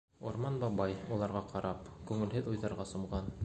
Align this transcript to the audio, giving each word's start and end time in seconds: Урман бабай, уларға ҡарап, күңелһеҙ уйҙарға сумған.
Урман 0.29 0.55
бабай, 0.63 0.95
уларға 1.17 1.43
ҡарап, 1.53 1.91
күңелһеҙ 2.13 2.53
уйҙарға 2.55 2.91
сумған. 2.97 3.35